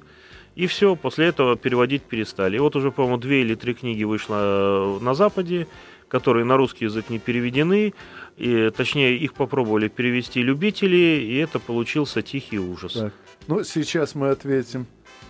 [0.57, 2.55] И все, после этого переводить перестали.
[2.55, 5.67] И вот уже, по-моему, две или три книги вышло э, на Западе,
[6.07, 7.93] которые на русский язык не переведены.
[8.37, 12.93] И, точнее, их попробовали перевести любители, и это получился тихий ужас.
[12.93, 13.13] Так.
[13.47, 14.87] Ну, сейчас мы ответим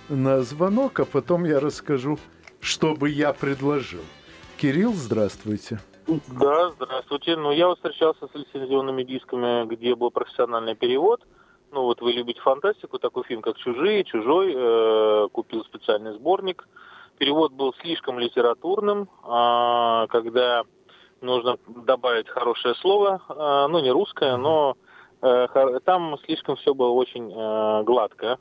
[0.07, 2.19] на звонок, а потом я расскажу,
[2.61, 4.03] что бы я предложил.
[4.55, 5.81] Кирилл, здравствуйте.
[6.07, 7.35] Да, здравствуйте.
[7.35, 11.21] Ну, я вот встречался с лицензионными дисками, где был профессиональный перевод–
[11.71, 16.67] ну вот вы любите фантастику, такой фильм, как «Чужие», «Чужой», э, купил специальный сборник.
[17.17, 20.63] Перевод был слишком литературным, э, когда
[21.21, 24.77] нужно добавить хорошее слово, э, ну не русское, но
[25.21, 28.37] э, там слишком все было очень э, гладко.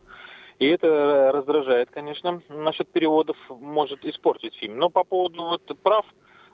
[0.59, 4.79] И это раздражает, конечно, насчет переводов может испортить фильм.
[4.79, 6.07] Но по поводу вот прав,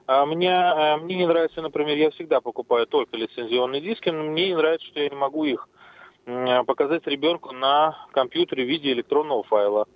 [0.07, 4.47] а мне, э, мне не нравится, например, я всегда покупаю только лицензионные диски, но мне
[4.47, 5.69] не нравится, что я не могу их
[6.65, 9.87] показать ребенку на компьютере в виде электронного файла.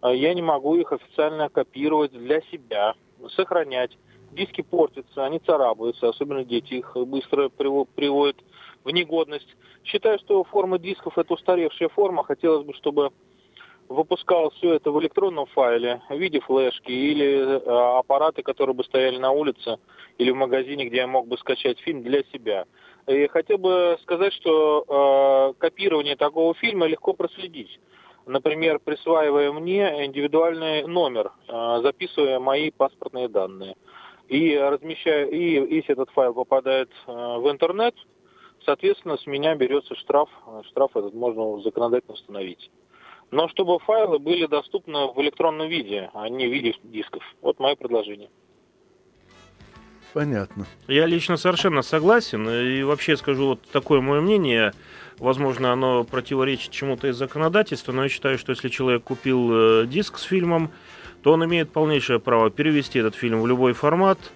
[0.00, 2.94] А я не могу их официально копировать для себя,
[3.34, 3.96] сохранять.
[4.32, 8.36] Диски портятся, они царапаются, особенно дети их быстро приводят
[8.84, 9.56] в негодность.
[9.84, 12.22] Считаю, что форма дисков это устаревшая форма.
[12.24, 13.10] Хотелось бы, чтобы
[13.88, 19.16] выпускал все это в электронном файле, в виде флешки или э, аппараты, которые бы стояли
[19.16, 19.78] на улице
[20.18, 22.66] или в магазине, где я мог бы скачать фильм для себя.
[23.08, 27.80] И хотел бы сказать, что э, копирование такого фильма легко проследить.
[28.26, 33.76] Например, присваивая мне индивидуальный номер, э, записывая мои паспортные данные.
[34.28, 37.94] И размещая, и если этот файл попадает э, в интернет,
[38.66, 40.28] соответственно, с меня берется штраф.
[40.68, 42.70] Штраф этот можно законодательно установить.
[43.30, 47.22] Но чтобы файлы были доступны в электронном виде, а не в виде дисков.
[47.40, 48.28] Вот мое предложение.
[50.12, 50.66] Понятно.
[50.86, 52.48] Я лично совершенно согласен.
[52.48, 54.72] И вообще скажу вот такое мое мнение.
[55.18, 60.18] Возможно, оно противоречит чему-то из законодательства, но я считаю, что если человек купил э, диск
[60.18, 60.70] с фильмом,
[61.22, 64.18] то он имеет полнейшее право перевести этот фильм в любой формат–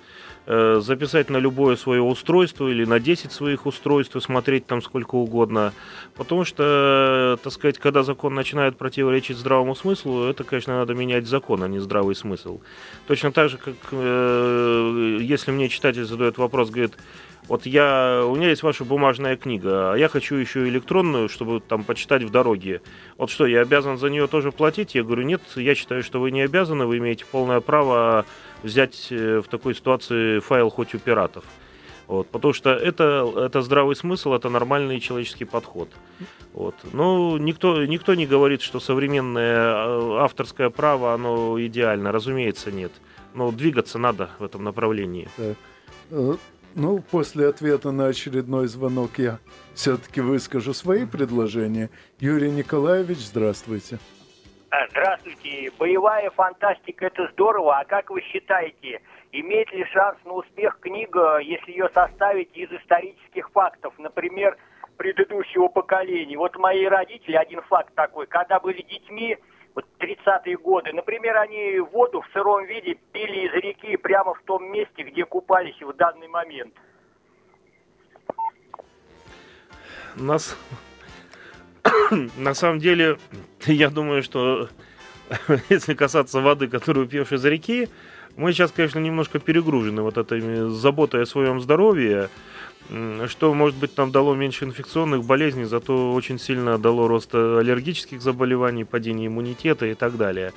[0.46, 5.72] записать на любое свое устройство или на 10 своих устройств смотреть там сколько угодно.
[6.14, 11.62] Потому что, так сказать, когда закон начинает противоречить здравому смыслу, это, конечно, надо менять закон,
[11.62, 12.60] а не здравый смысл.
[13.06, 16.94] Точно так же, как э, если мне читатель задает вопрос, говорит,
[17.48, 21.82] вот я, у меня есть ваша бумажная книга, а я хочу еще электронную, чтобы там
[21.82, 22.82] почитать в дороге.
[23.18, 24.94] Вот что, я обязан за нее тоже платить?
[24.94, 28.26] Я говорю, нет, я считаю, что вы не обязаны, вы имеете полное право
[28.62, 31.44] взять э, в такой ситуации файл хоть у пиратов.
[32.08, 35.88] Вот, потому что это, это здравый смысл, это нормальный человеческий подход.
[36.52, 36.74] Вот.
[36.92, 42.12] Но никто, никто не говорит, что современное э, авторское право, оно идеально.
[42.12, 42.92] Разумеется, нет.
[43.34, 45.28] Но двигаться надо в этом направлении.
[45.36, 45.56] Так.
[46.10, 46.36] Э,
[46.74, 49.38] Ну, после ответа на очередной звонок я
[49.74, 51.90] все-таки выскажу свои предложения.
[52.18, 53.98] Юрий Николаевич, здравствуйте.
[54.72, 55.70] А, здравствуйте.
[55.78, 57.80] Боевая фантастика– это здорово.
[57.80, 63.50] А как вы считаете, имеет ли шанс на успех книга, если ее составить из исторических
[63.50, 63.92] фактов?
[63.98, 64.56] Например,
[64.96, 66.38] предыдущего поколения.
[66.38, 69.36] Вот мои родители, один факт такой, когда были детьми,
[69.74, 74.64] вот 30-е годы, например, они воду в сыром виде пили из реки прямо в том
[74.72, 76.72] месте, где купались в данный момент.
[80.16, 80.56] Нас...
[82.36, 83.18] На самом деле,
[83.66, 84.68] я думаю, что
[85.68, 87.88] если касаться воды, которую пьешь из реки,
[88.36, 92.30] мы сейчас, конечно, немножко перегружены вот этой заботой о своем здоровье,
[93.28, 98.84] что, может быть, нам дало меньше инфекционных болезней, зато очень сильно дало рост аллергических заболеваний,
[98.84, 100.52] падение иммунитета и так далее.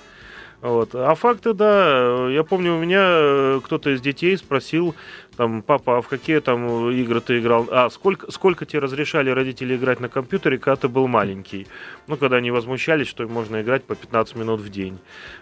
[0.61, 0.95] Вот.
[0.95, 4.95] А факты, да, я помню, у меня э, кто-то из детей спросил,
[5.37, 7.67] там, папа, а в какие там игры ты играл?
[7.71, 11.67] А, сколько, сколько тебе разрешали родители играть на компьютере, когда ты был маленький?
[12.07, 14.97] Ну, когда они возмущались, что можно играть по 15 минут в день.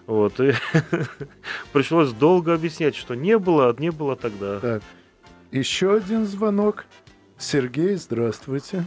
[0.07, 0.39] Вот.
[0.39, 0.53] И
[1.73, 4.59] пришлось долго объяснять, что не было, не было тогда.
[4.59, 4.83] Так,
[5.51, 6.85] еще один звонок.
[7.37, 8.83] Сергей, здравствуйте.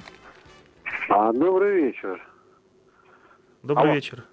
[1.09, 2.21] А, добрый вечер.
[3.63, 3.95] Добрый Алло.
[3.95, 4.25] вечер.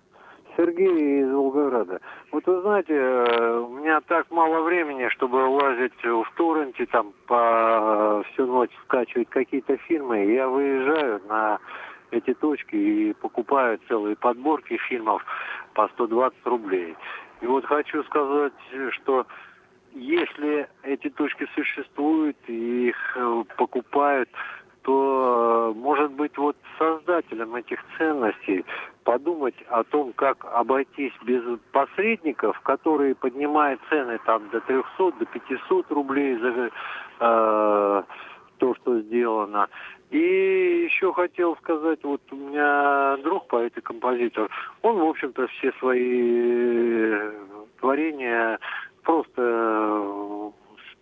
[0.55, 1.99] Сергей из Волгограда.
[2.31, 8.23] Вот вы знаете, э, у меня так мало времени, чтобы лазить в торренте, там по
[8.31, 10.25] всю ночь скачивать какие-то фильмы.
[10.25, 11.59] Я выезжаю на
[12.11, 15.23] эти точки и покупаю целые подборки фильмов
[15.73, 16.95] по 120 рублей.
[17.41, 18.53] И вот хочу сказать,
[18.91, 19.25] что
[19.93, 24.29] если эти точки существуют и их э, покупают,
[24.83, 28.65] то, э, может быть, вот создателям этих ценностей
[29.03, 35.91] подумать о том, как обойтись без посредников, которые поднимают цены там до 300, до 500
[35.91, 36.69] рублей за
[37.19, 38.03] э,
[38.57, 39.67] то, что сделано.
[40.11, 44.49] И еще хотел сказать, вот у меня друг поэт и композитор,
[44.81, 47.13] он, в общем-то, все свои
[47.79, 48.59] творения
[49.03, 50.51] просто э,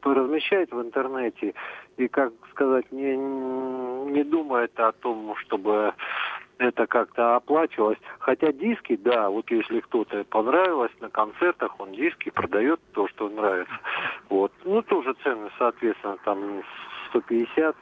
[0.04, 1.54] размещает в интернете
[2.02, 5.94] и, как сказать, не, не думает о том, чтобы
[6.58, 7.98] это как-то оплачивалось.
[8.20, 13.74] Хотя диски, да, вот если кто-то понравилось на концертах, он диски продает то, что нравится.
[14.30, 14.52] Вот.
[14.66, 16.64] Ну, тоже цены, соответственно, там
[17.10, 17.76] 150,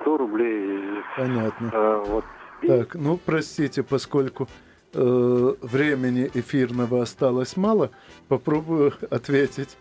[0.00, 1.02] 100 рублей.
[1.16, 1.70] Понятно.
[1.72, 2.24] Э, вот.
[2.66, 4.48] Так, ну, простите, поскольку
[4.94, 7.90] э, времени эфирного осталось мало,
[8.28, 9.78] попробую ответить.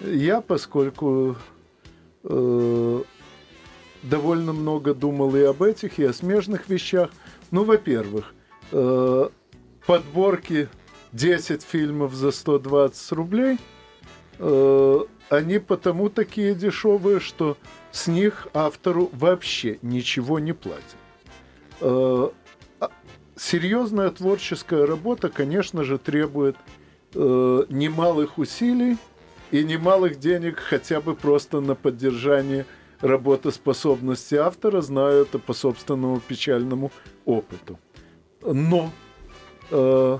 [0.00, 1.36] Я, поскольку
[2.24, 3.00] э,
[4.02, 7.10] довольно много думал и об этих, и о смежных вещах.
[7.50, 8.34] Ну, во-первых,
[8.72, 9.28] э,
[9.86, 10.68] подборки
[11.12, 13.58] 10 фильмов за 120 рублей,
[14.38, 17.56] э, они потому такие дешевые, что
[17.90, 20.96] с них автору вообще ничего не платят.
[21.80, 22.28] Э,
[22.80, 22.90] а
[23.36, 26.56] серьезная творческая работа, конечно же, требует
[27.14, 28.98] э, немалых усилий
[29.50, 32.66] и немалых денег хотя бы просто на поддержание
[33.00, 36.90] работоспособности автора, знаю это по собственному печальному
[37.24, 37.78] опыту.
[38.42, 38.90] Но
[39.70, 40.18] э,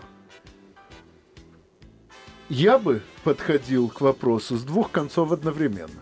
[2.48, 6.00] я бы подходил к вопросу с двух концов одновременно.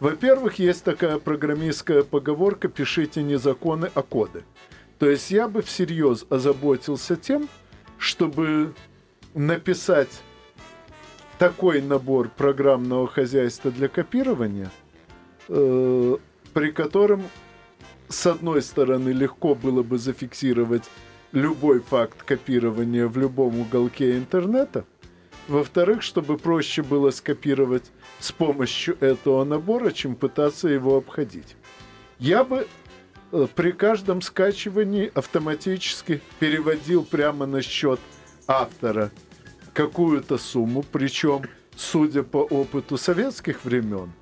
[0.00, 4.44] Во-первых, есть такая программистская поговорка «пишите не законы, а коды».
[4.98, 7.48] То есть я бы всерьез озаботился тем,
[7.98, 8.74] чтобы
[9.34, 10.22] написать
[11.38, 14.70] такой набор программного хозяйства для копирования–
[15.48, 16.16] э,
[16.52, 17.22] при котором,
[18.08, 20.84] с одной стороны, легко было бы зафиксировать
[21.32, 24.84] любой факт копирования в любом уголке интернета,
[25.46, 31.56] во-вторых, чтобы проще было скопировать с помощью этого набора, чем пытаться его обходить.
[32.18, 32.66] Я бы
[33.32, 38.00] э, при каждом скачивании автоматически переводил прямо на счет
[38.46, 39.10] автора
[39.72, 41.42] какую-то сумму, причем,
[41.76, 44.12] судя по опыту советских времен,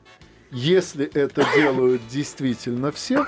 [0.50, 3.26] если это делают действительно все,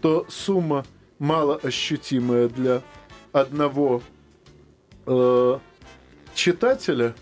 [0.00, 0.84] то сумма
[1.18, 2.82] малоощутимая для
[3.32, 4.02] одного
[5.06, 5.58] э,
[6.34, 7.14] читателя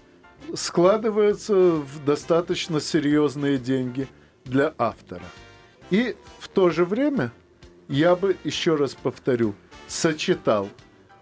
[0.55, 4.09] складывается в достаточно серьезные деньги
[4.45, 5.25] для автора.
[5.91, 7.33] И в то же время
[7.89, 9.55] я бы, еще раз повторю,
[9.87, 10.69] сочетал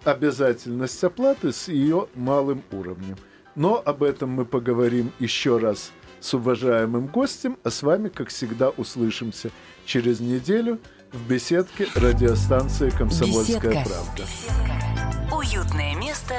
[0.04, 3.16] обязательность оплаты с ее малым уровнем.
[3.54, 5.92] Но об этом мы поговорим еще раз–
[6.24, 9.50] с уважаемым гостем, а с вами, как всегда, услышимся
[9.84, 10.80] через неделю
[11.12, 13.90] в беседке радиостанции «Комсомольская Беседка.
[13.90, 14.22] правда».
[14.22, 15.36] Беседка.
[15.36, 16.34] Уютное место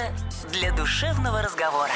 [0.52, 1.92] для душевного разговора.